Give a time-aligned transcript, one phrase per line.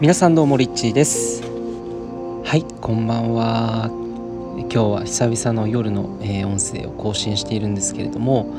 [0.00, 3.90] 皆さんどうもリッチーですはいこんばんは
[4.56, 8.50] 今日は久々の夜の、えー、音声を更新しているんですけれども、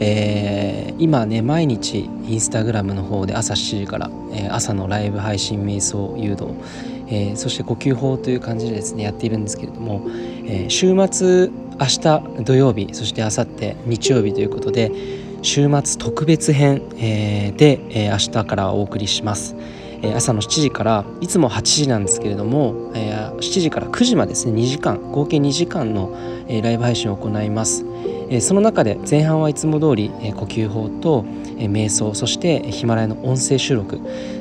[0.00, 6.54] えー、今ね毎日インスタグラムの方で朝7時から、えー、朝のライブ配信瞑想誘導、
[7.06, 10.08] えそして呼吸法という感じでですねやっているんですけれども、
[10.44, 14.90] え週末明日土曜日そして明後日日曜日ということで
[15.42, 19.54] 週末特別編、えで、え明日からお送りします。
[20.14, 26.16] 朝の7時からいつも8時なんですけれども、え7時から9時までですね2時間合計2時間の、
[26.62, 27.84] ライブ配信を行います、
[28.40, 31.24] その中で前半はいつも通り、呼吸法と、
[31.58, 34.00] 瞑想そしてヒマラヤの音声収録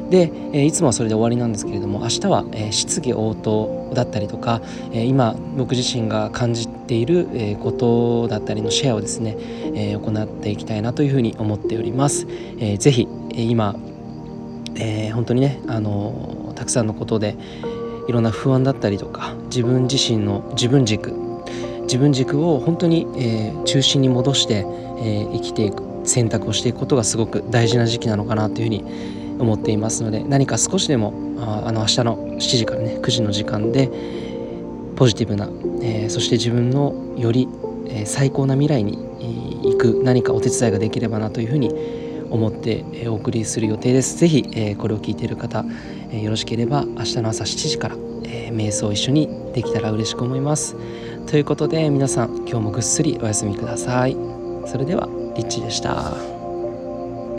[0.09, 0.31] で、
[0.65, 4.61] いつもはそれで終わりなんですけれども明日は、質疑応答だったりとか、
[4.93, 9.37] 今僕自身が感じている、えことだったりのシェアをですね、
[9.99, 12.27] 行っていきたいなというふうに思っております。
[12.59, 13.75] えー、ぜひ、今
[14.75, 17.35] えー、本当にねあのたくさんのことで
[18.07, 21.13] いろんな不安だったりとか自分自身の自分軸
[21.83, 24.65] 自分軸を本当に、えー、中心に戻して、
[24.99, 33.89] えー、生きていく選択をしていくことがすごく大事な時期なのかなというふうに思っていますので何か少しでもああの明日の7時からね9時の時間で
[34.95, 35.45] ポジティブな、
[35.81, 37.47] えー、そして自分のより、
[37.87, 38.97] えー、最高な未来に
[39.63, 41.98] 行く何かお手伝いができればなというふうに思います
[42.29, 44.17] 思ってお送りする予定です。
[44.17, 44.43] ぜひ
[44.77, 45.65] これを聞いている方
[46.11, 50.75] よろしければ明日の朝7時から瞑想を一緒にできたら嬉しく思います。
[51.27, 54.15] ということで皆さん今日もぐっすりお休みください。
[54.65, 56.38] それではリッチでした。